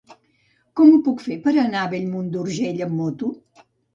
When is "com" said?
0.79-0.93